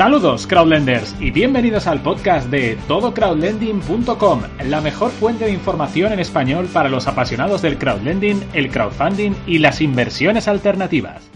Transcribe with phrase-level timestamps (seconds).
[0.00, 6.70] Saludos crowdlenders y bienvenidos al podcast de todocrowdlending.com, la mejor fuente de información en español
[6.72, 11.30] para los apasionados del crowdlending, el crowdfunding y las inversiones alternativas.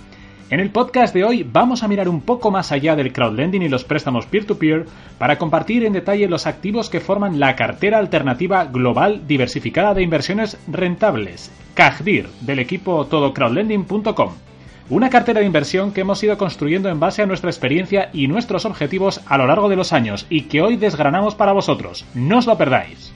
[0.49, 3.69] En el podcast de hoy vamos a mirar un poco más allá del crowdlending y
[3.69, 4.87] los préstamos peer-to-peer
[5.19, 10.56] para compartir en detalle los activos que forman la cartera alternativa global diversificada de inversiones
[10.69, 14.53] rentables, CAGDIR, del equipo todocrowdlending.com.
[14.90, 18.66] Una cartera de inversión que hemos ido construyendo en base a nuestra experiencia y nuestros
[18.66, 22.04] objetivos a lo largo de los años y que hoy desgranamos para vosotros.
[22.14, 23.14] No os lo perdáis.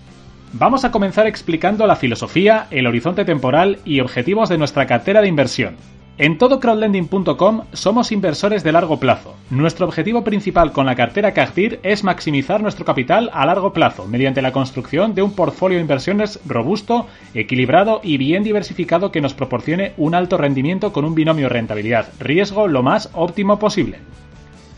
[0.54, 5.28] Vamos a comenzar explicando la filosofía, el horizonte temporal y objetivos de nuestra cartera de
[5.28, 5.76] inversión.
[6.20, 9.36] En todocrowdlending.com somos inversores de largo plazo.
[9.50, 14.42] Nuestro objetivo principal con la cartera CAGDIR es maximizar nuestro capital a largo plazo mediante
[14.42, 19.92] la construcción de un portfolio de inversiones robusto, equilibrado y bien diversificado que nos proporcione
[19.96, 24.00] un alto rendimiento con un binomio rentabilidad-riesgo lo más óptimo posible.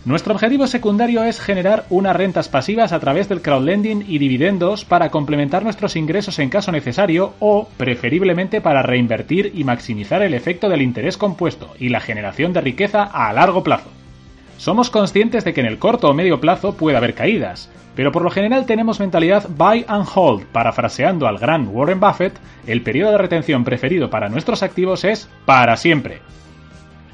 [0.07, 5.11] Nuestro objetivo secundario es generar unas rentas pasivas a través del crowdlending y dividendos para
[5.11, 10.81] complementar nuestros ingresos en caso necesario o, preferiblemente, para reinvertir y maximizar el efecto del
[10.81, 13.91] interés compuesto y la generación de riqueza a largo plazo.
[14.57, 18.23] Somos conscientes de que en el corto o medio plazo puede haber caídas, pero por
[18.23, 23.19] lo general tenemos mentalidad buy and hold, parafraseando al gran Warren Buffett, el periodo de
[23.19, 26.21] retención preferido para nuestros activos es para siempre.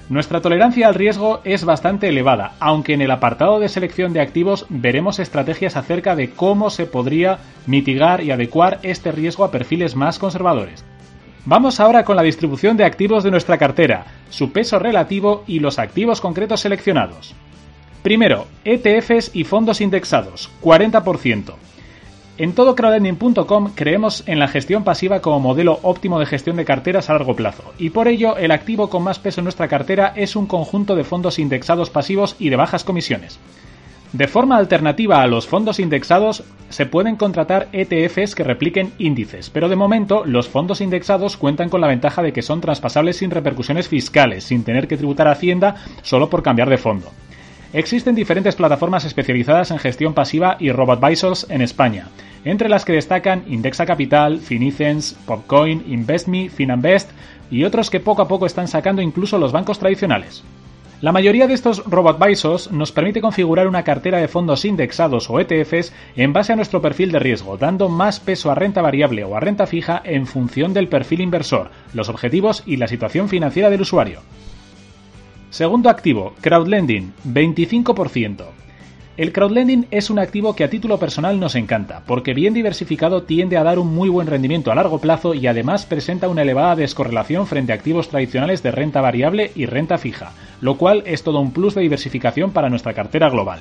[0.08, 4.64] Nuestra tolerancia al riesgo es bastante elevada, aunque en el apartado de selección de activos
[4.68, 10.20] veremos estrategias acerca de cómo se podría mitigar y adecuar este riesgo a perfiles más
[10.20, 10.84] conservadores.
[11.44, 15.80] Vamos ahora con la distribución de activos de nuestra cartera, su peso relativo y los
[15.80, 17.34] activos concretos seleccionados.
[18.02, 21.54] Primero, ETFs y fondos indexados, 40%.
[22.38, 27.14] En todocrowdlending.com creemos en la gestión pasiva como modelo óptimo de gestión de carteras a
[27.14, 30.44] largo plazo, y por ello el activo con más peso en nuestra cartera es un
[30.44, 33.38] conjunto de fondos indexados pasivos y de bajas comisiones.
[34.12, 39.70] De forma alternativa a los fondos indexados, se pueden contratar ETFs que repliquen índices, pero
[39.70, 43.88] de momento los fondos indexados cuentan con la ventaja de que son traspasables sin repercusiones
[43.88, 47.10] fiscales, sin tener que tributar a Hacienda solo por cambiar de fondo.
[47.76, 52.08] Existen diferentes plataformas especializadas en gestión pasiva y robo-advisors en España,
[52.42, 57.10] entre las que destacan Indexa Capital, Finicens, Popcoin, InvestMe, Finanbest
[57.50, 60.42] y otros que poco a poco están sacando incluso los bancos tradicionales.
[61.02, 65.92] La mayoría de estos robo-advisors nos permite configurar una cartera de fondos indexados o ETFs
[66.16, 69.40] en base a nuestro perfil de riesgo, dando más peso a renta variable o a
[69.40, 74.22] renta fija en función del perfil inversor, los objetivos y la situación financiera del usuario.
[75.56, 78.44] Segundo activo, crowdlending, 25%.
[79.16, 83.56] El crowdlending es un activo que a título personal nos encanta, porque bien diversificado tiende
[83.56, 87.46] a dar un muy buen rendimiento a largo plazo y además presenta una elevada descorrelación
[87.46, 91.52] frente a activos tradicionales de renta variable y renta fija, lo cual es todo un
[91.52, 93.60] plus de diversificación para nuestra cartera global.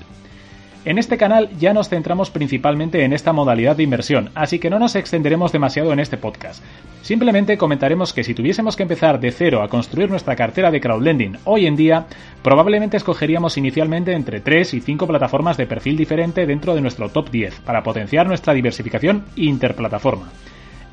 [0.85, 4.77] En este canal ya nos centramos principalmente en esta modalidad de inversión, así que no
[4.77, 6.63] nos extenderemos demasiado en este podcast.
[7.01, 11.39] Simplemente comentaremos que si tuviésemos que empezar de cero a construir nuestra cartera de crowdlending
[11.43, 12.05] hoy en día,
[12.43, 17.31] probablemente escogeríamos inicialmente entre 3 y 5 plataformas de perfil diferente dentro de nuestro top
[17.31, 20.29] 10 para potenciar nuestra diversificación interplataforma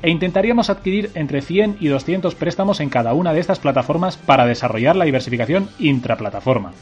[0.01, 4.45] e intentaríamos adquirir entre 100 y 200 préstamos en cada una de estas plataformas para
[4.45, 6.73] desarrollar la diversificación intraplataforma.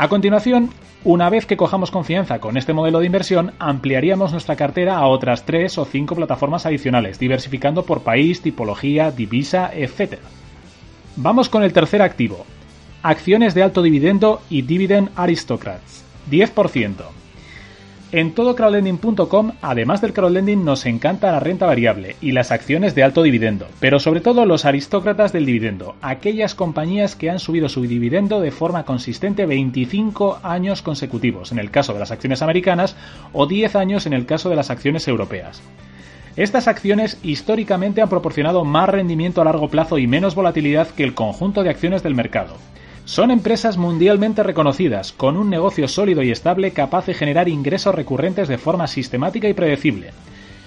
[0.00, 0.70] A continuación,
[1.04, 5.44] una vez que cojamos confianza con este modelo de inversión, ampliaríamos nuestra cartera a otras
[5.44, 10.14] 3 o 5 plataformas adicionales, diversificando por país, tipología, divisa, etc.
[11.16, 12.46] Vamos con el tercer activo,
[13.02, 17.19] acciones de alto dividendo y dividend aristocrats, 10%.
[18.12, 23.22] En todocrowdlending.com, además del crowdlending, nos encanta la renta variable y las acciones de alto
[23.22, 28.40] dividendo, pero sobre todo los aristócratas del dividendo, aquellas compañías que han subido su dividendo
[28.40, 32.96] de forma consistente 25 años consecutivos, en el caso de las acciones americanas,
[33.32, 35.62] o 10 años en el caso de las acciones europeas.
[36.34, 41.14] Estas acciones históricamente han proporcionado más rendimiento a largo plazo y menos volatilidad que el
[41.14, 42.56] conjunto de acciones del mercado.
[43.10, 48.46] Son empresas mundialmente reconocidas, con un negocio sólido y estable capaz de generar ingresos recurrentes
[48.46, 50.12] de forma sistemática y predecible.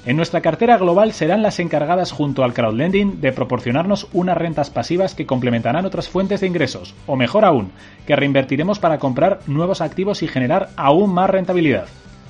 [0.06, 5.16] En nuestra cartera global serán las encargadas junto al crowdlending de proporcionarnos unas rentas pasivas
[5.16, 7.72] que complementarán otras fuentes de ingresos, o mejor aún,
[8.06, 11.86] que reinvertiremos para comprar nuevos activos y generar aún más rentabilidad.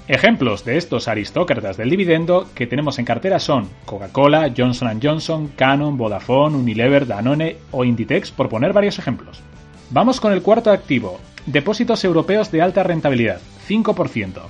[0.08, 5.98] Ejemplos de estos aristócratas del dividendo que tenemos en cartera son Coca-Cola, Johnson Johnson, Canon,
[5.98, 9.42] Vodafone, Unilever, Danone o Inditex, por poner varios ejemplos.
[9.94, 14.42] Vamos con el cuarto activo, depósitos europeos de alta rentabilidad, 5%.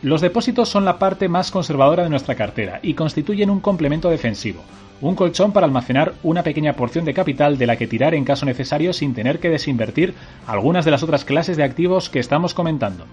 [0.00, 4.62] Los depósitos son la parte más conservadora de nuestra cartera y constituyen un complemento defensivo,
[5.02, 8.46] un colchón para almacenar una pequeña porción de capital de la que tirar en caso
[8.46, 10.14] necesario sin tener que desinvertir
[10.46, 13.04] algunas de las otras clases de activos que estamos comentando.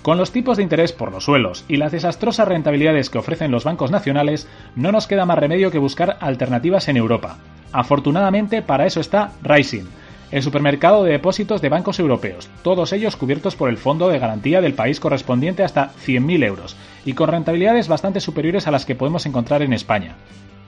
[0.00, 3.64] Con los tipos de interés por los suelos y las desastrosas rentabilidades que ofrecen los
[3.64, 7.36] bancos nacionales, no nos queda más remedio que buscar alternativas en Europa.
[7.70, 9.84] Afortunadamente, para eso está Rising,
[10.30, 14.60] el supermercado de depósitos de bancos europeos, todos ellos cubiertos por el fondo de garantía
[14.60, 19.26] del país correspondiente hasta 100.000 euros, y con rentabilidades bastante superiores a las que podemos
[19.26, 20.16] encontrar en España.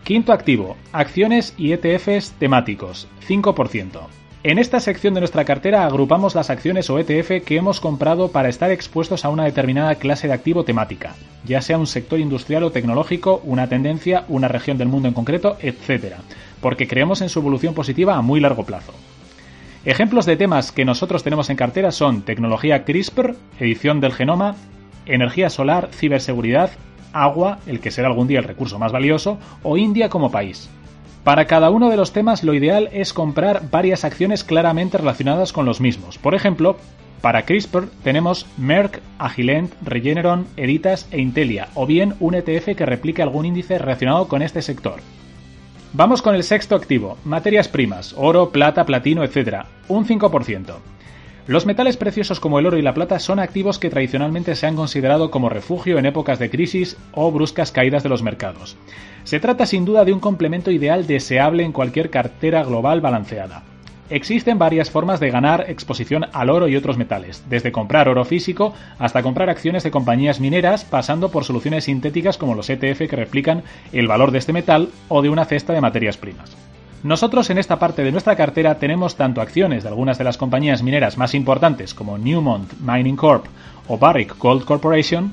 [0.04, 4.00] Quinto activo, acciones y ETFs temáticos, 5%.
[4.42, 8.48] En esta sección de nuestra cartera agrupamos las acciones o ETF que hemos comprado para
[8.48, 11.14] estar expuestos a una determinada clase de activo temática,
[11.44, 15.58] ya sea un sector industrial o tecnológico, una tendencia, una región del mundo en concreto,
[15.60, 16.14] etc.,
[16.62, 18.94] porque creemos en su evolución positiva a muy largo plazo.
[19.86, 24.56] Ejemplos de temas que nosotros tenemos en cartera son tecnología CRISPR, edición del genoma,
[25.06, 26.70] energía solar, ciberseguridad,
[27.14, 30.68] agua, el que será algún día el recurso más valioso, o India como país.
[31.24, 35.64] Para cada uno de los temas lo ideal es comprar varias acciones claramente relacionadas con
[35.64, 36.18] los mismos.
[36.18, 36.76] Por ejemplo,
[37.22, 43.22] para CRISPR tenemos Merck, Agilent, Regeneron, Editas e Intelia, o bien un ETF que replique
[43.22, 45.00] algún índice relacionado con este sector.
[45.92, 49.64] Vamos con el sexto activo, materias primas, oro, plata, platino, etc.
[49.88, 50.74] Un 5%.
[51.48, 54.76] Los metales preciosos como el oro y la plata son activos que tradicionalmente se han
[54.76, 58.76] considerado como refugio en épocas de crisis o bruscas caídas de los mercados.
[59.24, 63.64] Se trata sin duda de un complemento ideal deseable en cualquier cartera global balanceada.
[64.10, 68.74] Existen varias formas de ganar exposición al oro y otros metales, desde comprar oro físico
[68.98, 73.62] hasta comprar acciones de compañías mineras, pasando por soluciones sintéticas como los ETF que replican
[73.92, 76.56] el valor de este metal o de una cesta de materias primas.
[77.04, 80.82] Nosotros en esta parte de nuestra cartera tenemos tanto acciones de algunas de las compañías
[80.82, 83.46] mineras más importantes como Newmont Mining Corp
[83.86, 85.32] o Barrick Gold Corporation,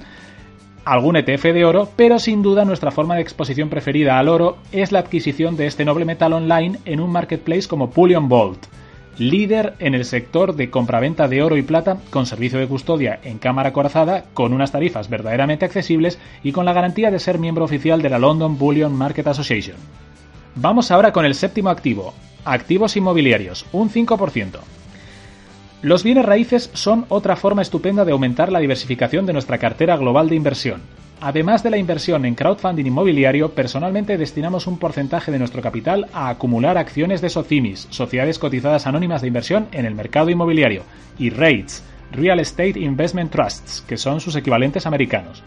[0.87, 4.93] algún ETF de oro, pero sin duda nuestra forma de exposición preferida al oro es
[4.93, 8.67] la adquisición de este noble metal online en un marketplace como Pullion Vault,
[9.17, 13.37] líder en el sector de compraventa de oro y plata con servicio de custodia en
[13.37, 18.01] cámara corazada, con unas tarifas verdaderamente accesibles y con la garantía de ser miembro oficial
[18.01, 19.75] de la London Bullion Market Association.
[20.55, 22.13] Vamos ahora con el séptimo activo,
[22.45, 24.59] activos inmobiliarios, un 5%.
[25.83, 30.27] Los bienes raíces son otra forma estupenda de aumentar la diversificación de nuestra cartera global
[30.27, 30.81] de inversión.
[31.21, 36.29] Además de la inversión en crowdfunding inmobiliario, personalmente destinamos un porcentaje de nuestro capital a
[36.29, 40.81] acumular acciones de SOCIMIS, sociedades cotizadas anónimas de inversión en el mercado inmobiliario,
[41.19, 45.43] y REITs, Real Estate Investment Trusts, que son sus equivalentes americanos.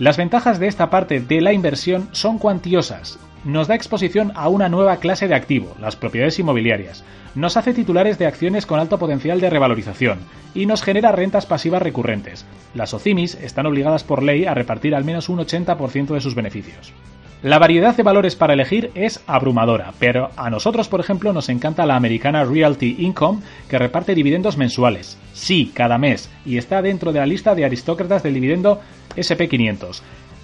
[0.00, 3.18] Las ventajas de esta parte de la inversión son cuantiosas.
[3.44, 7.04] Nos da exposición a una nueva clase de activo, las propiedades inmobiliarias,
[7.34, 10.20] nos hace titulares de acciones con alto potencial de revalorización
[10.54, 12.46] y nos genera rentas pasivas recurrentes.
[12.72, 16.94] Las OCIMIS están obligadas por ley a repartir al menos un 80% de sus beneficios.
[17.42, 21.86] La variedad de valores para elegir es abrumadora, pero a nosotros, por ejemplo, nos encanta
[21.86, 25.16] la americana Realty Income, que reparte dividendos mensuales.
[25.32, 28.82] Sí, cada mes, y está dentro de la lista de aristócratas del dividendo
[29.16, 30.02] SP500.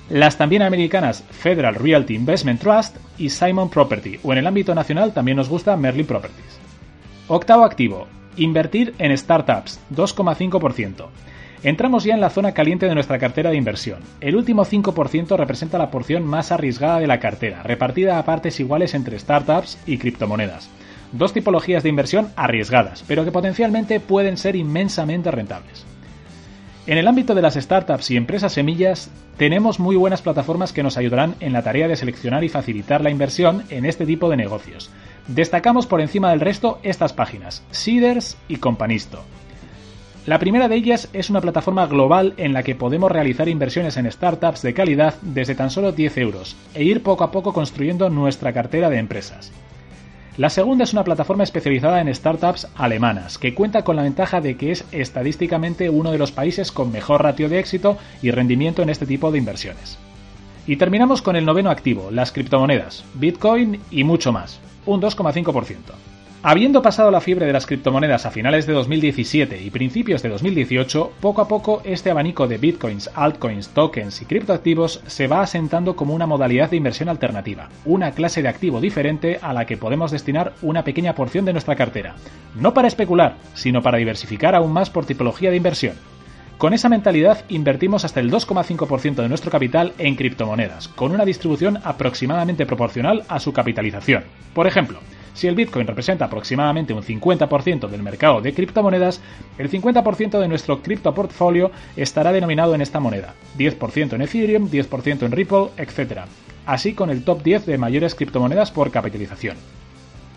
[0.09, 5.13] Las también americanas Federal Realty Investment Trust y Simon Property, o en el ámbito nacional
[5.13, 6.59] también nos gusta Merlin Properties.
[7.29, 8.07] Octavo activo,
[8.39, 11.09] invertir en startups, 2,5%.
[11.63, 14.01] Entramos ya en la zona caliente de nuestra cartera de inversión.
[14.21, 18.95] El último 5% representa la porción más arriesgada de la cartera, repartida a partes iguales
[18.95, 20.69] entre startups y criptomonedas.
[21.13, 25.87] Dos tipologías de inversión arriesgadas, pero que potencialmente pueden ser inmensamente rentables.
[26.87, 30.97] En el ámbito de las startups y empresas semillas, tenemos muy buenas plataformas que nos
[30.97, 34.91] ayudarán en la tarea de seleccionar y facilitar la inversión en este tipo de negocios.
[35.27, 39.25] Destacamos por encima del resto estas páginas, Seeders y Companisto.
[40.27, 44.11] La primera de ellas es una plataforma global en la que podemos realizar inversiones en
[44.11, 48.53] startups de calidad desde tan solo 10 euros e ir poco a poco construyendo nuestra
[48.53, 49.53] cartera de empresas.
[50.37, 54.57] La segunda es una plataforma especializada en startups alemanas, que cuenta con la ventaja de
[54.57, 58.91] que es estadísticamente uno de los países con mejor ratio de éxito y rendimiento en
[58.91, 59.97] este tipo de inversiones.
[60.67, 66.16] Y terminamos con el noveno activo, las criptomonedas, Bitcoin y mucho más un 2,5%.
[66.49, 71.15] Habiendo pasado la fiebre de las criptomonedas a finales de 2017 y principios de 2018,
[71.21, 76.15] poco a poco este abanico de bitcoins, altcoins, tokens y criptoactivos se va asentando como
[76.15, 80.53] una modalidad de inversión alternativa, una clase de activo diferente a la que podemos destinar
[80.63, 82.15] una pequeña porción de nuestra cartera,
[82.55, 85.95] no para especular, sino para diversificar aún más por tipología de inversión.
[86.59, 91.81] Con esa mentalidad invertimos hasta el 2,5% de nuestro capital en criptomonedas, con una distribución
[91.83, 94.23] aproximadamente proporcional a su capitalización.
[94.55, 95.01] Por ejemplo,
[95.37, 99.21] Si el Bitcoin representa aproximadamente un 50% del mercado de criptomonedas,
[99.59, 105.27] el 50% de nuestro cripto portfolio estará denominado en esta moneda, 10% en Ethereum, 10%
[105.27, 106.21] en Ripple, etc.
[106.65, 109.59] Así con el top 10 de mayores criptomonedas por capitalización.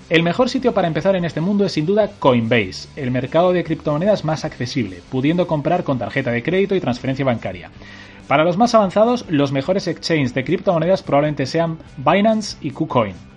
[0.09, 3.63] El mejor sitio para empezar en este mundo es sin duda Coinbase, el mercado de
[3.63, 7.71] criptomonedas más accesible, pudiendo comprar con tarjeta de crédito y transferencia bancaria.
[8.27, 13.29] Para los más avanzados, los mejores exchanges de criptomonedas probablemente sean Binance y KuCoin.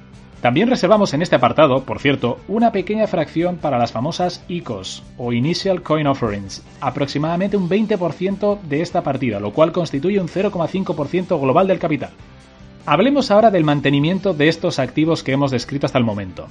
[0.42, 5.32] También reservamos en este apartado, por cierto, una pequeña fracción para las famosas ICOs o
[5.32, 11.68] Initial Coin Offerings, aproximadamente un 20% de esta partida, lo cual constituye un 0,5% global
[11.68, 12.10] del capital.
[12.86, 16.48] Hablemos ahora del mantenimiento de estos activos que hemos descrito hasta el momento.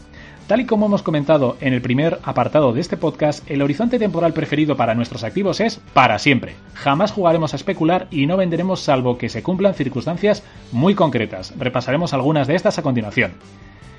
[0.48, 4.32] Tal y como hemos comentado en el primer apartado de este podcast, el horizonte temporal
[4.32, 6.56] preferido para nuestros activos es para siempre.
[6.76, 11.54] Jamás jugaremos a especular y no venderemos salvo que se cumplan circunstancias muy concretas.
[11.60, 13.34] Repasaremos algunas de estas a continuación.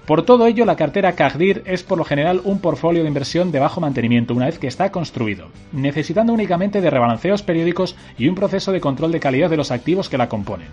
[0.07, 3.61] Por todo ello, la cartera CAGDIR es por lo general un portfolio de inversión de
[3.61, 8.73] bajo mantenimiento una vez que está construido, necesitando únicamente de rebalanceos periódicos y un proceso
[8.73, 10.69] de control de calidad de los activos que la componen.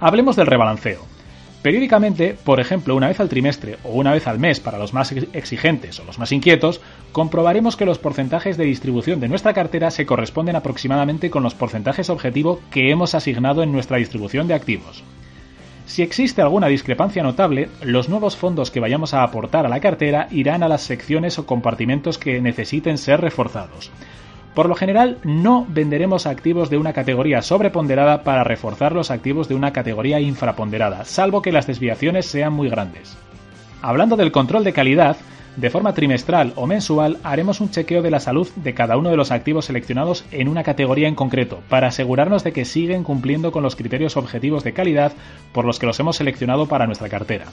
[0.00, 1.06] Hablemos del rebalanceo.
[1.62, 5.12] Periódicamente, por ejemplo, una vez al trimestre o una vez al mes para los más
[5.12, 6.80] exigentes o los más inquietos,
[7.12, 12.10] comprobaremos que los porcentajes de distribución de nuestra cartera se corresponden aproximadamente con los porcentajes
[12.10, 15.04] objetivo que hemos asignado en nuestra distribución de activos.
[15.92, 20.26] Si existe alguna discrepancia notable, los nuevos fondos que vayamos a aportar a la cartera
[20.30, 23.90] irán a las secciones o compartimentos que necesiten ser reforzados.
[24.54, 29.54] Por lo general, no venderemos activos de una categoría sobreponderada para reforzar los activos de
[29.54, 33.14] una categoría infraponderada, salvo que las desviaciones sean muy grandes.
[33.82, 35.18] Hablando del control de calidad,
[35.56, 39.16] de forma trimestral o mensual haremos un chequeo de la salud de cada uno de
[39.16, 43.62] los activos seleccionados en una categoría en concreto, para asegurarnos de que siguen cumpliendo con
[43.62, 45.12] los criterios objetivos de calidad
[45.52, 47.46] por los que los hemos seleccionado para nuestra cartera.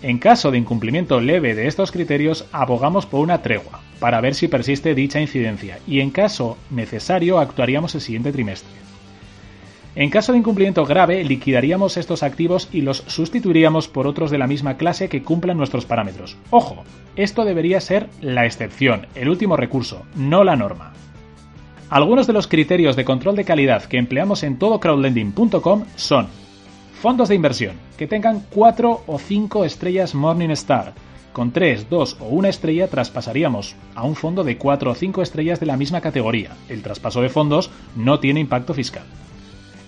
[0.00, 4.48] En caso de incumplimiento leve de estos criterios, abogamos por una tregua, para ver si
[4.48, 8.91] persiste dicha incidencia, y en caso necesario actuaríamos el siguiente trimestre.
[9.94, 14.46] En caso de incumplimiento grave, liquidaríamos estos activos y los sustituiríamos por otros de la
[14.46, 16.38] misma clase que cumplan nuestros parámetros.
[16.50, 16.84] Ojo,
[17.14, 20.94] esto debería ser la excepción, el último recurso, no la norma.
[21.90, 26.28] Algunos de los criterios de control de calidad que empleamos en todocrowdlending.com son
[26.94, 30.94] fondos de inversión que tengan 4 o 5 estrellas Morningstar.
[31.34, 35.60] Con 3, 2 o 1 estrella traspasaríamos a un fondo de 4 o 5 estrellas
[35.60, 36.56] de la misma categoría.
[36.70, 39.04] El traspaso de fondos no tiene impacto fiscal.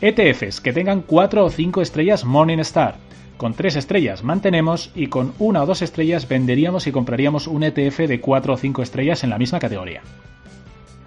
[0.07, 2.97] ETFs que tengan 4 o 5 estrellas Morningstar.
[3.39, 8.01] Con 3 estrellas mantenemos y con 1 o 2 estrellas venderíamos y compraríamos un ETF
[8.01, 10.03] de 4 o 5 estrellas en la misma categoría.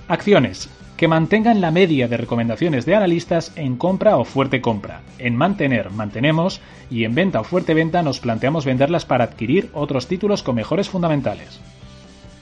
[0.08, 5.01] Acciones que mantengan la media de recomendaciones de analistas en compra o fuerte compra.
[5.20, 10.08] En mantener, mantenemos y en venta o fuerte venta nos planteamos venderlas para adquirir otros
[10.08, 11.60] títulos con mejores fundamentales.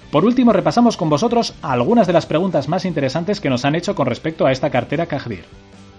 [0.09, 3.93] Por último, repasamos con vosotros algunas de las preguntas más interesantes que nos han hecho
[3.93, 5.43] con respecto a esta cartera Cajdir.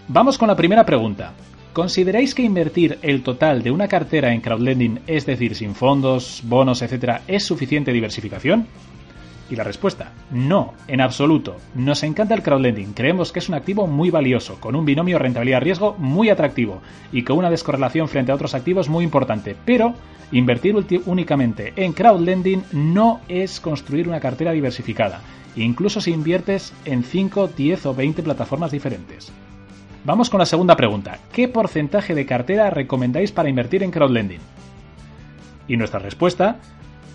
[0.08, 1.32] Vamos con la primera pregunta.
[1.72, 6.80] ¿Consideráis que invertir el total de una cartera en crowdlending, es decir, sin fondos, bonos,
[6.80, 8.68] etcétera, es suficiente diversificación?
[9.50, 11.56] Y la respuesta, no, en absoluto.
[11.74, 15.96] Nos encanta el crowdlending, creemos que es un activo muy valioso, con un binomio rentabilidad-riesgo
[15.98, 19.92] muy atractivo y con una descorrelación frente a otros activos muy importante, pero
[20.30, 25.20] invertir únicamente en crowdlending no es construir una cartera diversificada,
[25.56, 29.32] incluso si inviertes en 5, 10 o 20 plataformas diferentes.
[30.06, 31.18] Vamos con la segunda pregunta.
[31.32, 34.38] ¿Qué porcentaje de cartera recomendáis para invertir en crowdlending?
[35.66, 36.58] Y nuestra respuesta,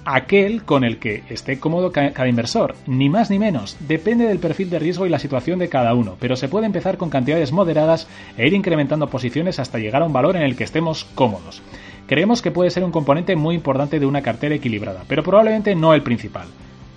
[0.04, 4.70] aquel con el que esté cómodo cada inversor, ni más ni menos, depende del perfil
[4.70, 8.10] de riesgo y la situación de cada uno, pero se puede empezar con cantidades moderadas
[8.38, 11.62] e ir incrementando posiciones hasta llegar a un valor en el que estemos cómodos.
[12.08, 15.94] Creemos que puede ser un componente muy importante de una cartera equilibrada, pero probablemente no
[15.94, 16.48] el principal,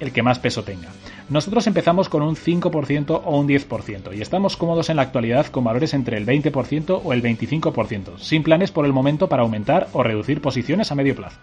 [0.04, 0.88] el que más peso tenga.
[1.28, 5.64] Nosotros empezamos con un 5% o un 10% y estamos cómodos en la actualidad con
[5.64, 10.02] valores entre el 20% o el 25%, sin planes por el momento para aumentar o
[10.02, 11.38] reducir posiciones a medio plazo.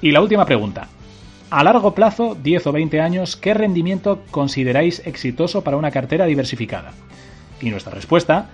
[0.00, 0.88] Y la última pregunta.
[1.50, 6.92] A largo plazo, 10 o 20 años, ¿qué rendimiento consideráis exitoso para una cartera diversificada?
[7.60, 8.50] Y nuestra respuesta,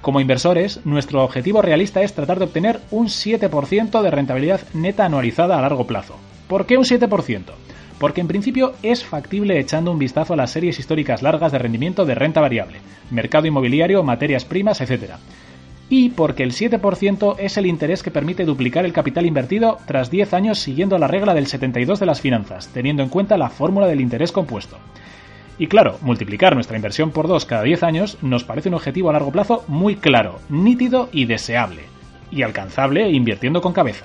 [0.00, 5.58] como inversores, nuestro objetivo realista es tratar de obtener un 7% de rentabilidad neta anualizada
[5.58, 6.14] a largo plazo.
[6.46, 7.42] ¿Por qué un 7%?
[8.04, 12.04] Porque en principio es factible echando un vistazo a las series históricas largas de rendimiento
[12.04, 12.80] de renta variable,
[13.10, 15.12] mercado inmobiliario, materias primas, etc.
[15.88, 20.34] Y porque el 7% es el interés que permite duplicar el capital invertido tras 10
[20.34, 24.02] años siguiendo la regla del 72 de las finanzas, teniendo en cuenta la fórmula del
[24.02, 24.76] interés compuesto.
[25.58, 29.14] Y claro, multiplicar nuestra inversión por 2 cada 10 años nos parece un objetivo a
[29.14, 31.84] largo plazo muy claro, nítido y deseable,
[32.30, 34.04] y alcanzable invirtiendo con cabeza.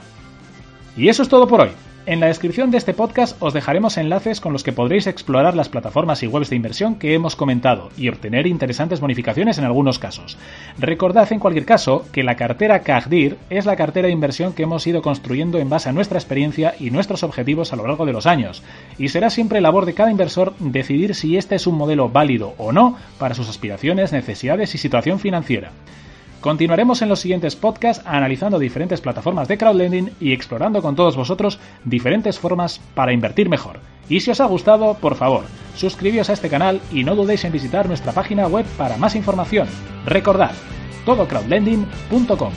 [0.95, 1.71] Y eso es todo por hoy.
[2.09, 5.69] En la descripción de este podcast os dejaremos enlaces con los que podréis explorar las
[5.69, 10.35] plataformas y webs de inversión que hemos comentado y obtener interesantes bonificaciones en algunos casos.
[10.79, 14.87] Recordad en cualquier caso que la cartera CAGDIR es la cartera de inversión que hemos
[14.87, 18.25] ido construyendo en base a nuestra experiencia y nuestros objetivos a lo largo de los
[18.25, 18.63] años,
[18.97, 22.71] y será siempre labor de cada inversor decidir si este es un modelo válido o
[22.71, 25.73] no para sus aspiraciones, necesidades y situación financiera.
[26.41, 31.59] Continuaremos en los siguientes podcasts analizando diferentes plataformas de crowdlending y explorando con todos vosotros
[31.83, 33.79] diferentes formas para invertir mejor.
[34.07, 35.43] Y si os ha gustado, por favor,
[35.75, 39.67] suscribíos a este canal y no dudéis en visitar nuestra página web para más información.
[40.05, 40.51] Recordad,
[41.05, 42.53] todocrowdlending.com.